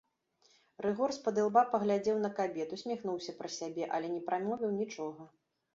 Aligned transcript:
Рыгор 0.85 1.13
з-пад 1.17 1.35
ілба 1.43 1.63
паглядзеў 1.75 2.17
на 2.25 2.33
кабет, 2.41 2.75
усміхнуўся 2.79 3.31
пра 3.45 3.53
сябе, 3.61 3.83
але 3.99 4.07
не 4.17 4.21
прамовіў 4.31 4.79
нічога. 4.81 5.33